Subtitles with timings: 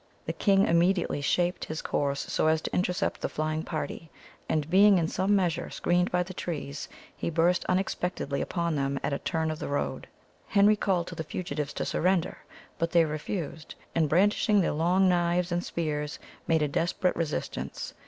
[0.25, 4.09] The king immediately shaped his course so as to intercept the flying party,
[4.49, 9.13] and, being in some measure screened by the trees, he burst unexpectedly upon them at
[9.13, 10.07] a turn of the road.
[10.47, 12.39] Henry called to the fugitives to surrender,
[12.79, 17.93] but they refused, and, brandishing their long knives and spears, made a desperate resistance.